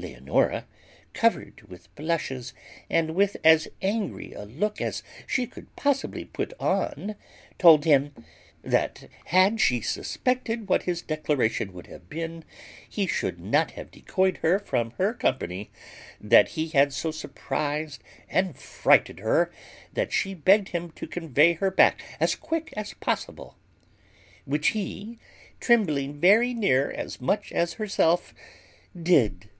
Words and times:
Leonora, 0.00 0.64
covered 1.12 1.62
with 1.62 1.92
blushes, 1.96 2.52
and 2.88 3.16
with 3.16 3.36
as 3.42 3.66
angry 3.82 4.32
a 4.32 4.44
look 4.44 4.80
as 4.80 5.02
she 5.26 5.44
could 5.44 5.74
possibly 5.74 6.24
put 6.24 6.52
on, 6.60 7.16
told 7.58 7.84
him, 7.84 8.14
"That 8.62 9.08
had 9.24 9.60
she 9.60 9.80
suspected 9.80 10.68
what 10.68 10.84
his 10.84 11.02
declaration 11.02 11.72
would 11.72 11.88
have 11.88 12.08
been, 12.08 12.44
he 12.88 13.08
should 13.08 13.40
not 13.40 13.72
have 13.72 13.90
decoyed 13.90 14.36
her 14.36 14.60
from 14.60 14.92
her 14.98 15.12
company, 15.12 15.68
that 16.20 16.50
he 16.50 16.68
had 16.68 16.92
so 16.92 17.10
surprized 17.10 18.00
and 18.28 18.56
frighted 18.56 19.18
her, 19.18 19.50
that 19.94 20.12
she 20.12 20.32
begged 20.32 20.68
him 20.68 20.92
to 20.92 21.08
convey 21.08 21.54
her 21.54 21.72
back 21.72 22.00
as 22.20 22.36
quick 22.36 22.72
as 22.76 22.94
possible;" 22.94 23.56
which 24.44 24.68
he, 24.68 25.18
trembling 25.58 26.20
very 26.20 26.54
near 26.54 26.88
as 26.88 27.20
much 27.20 27.50
as 27.50 27.72
herself, 27.72 28.32
did. 28.96 29.50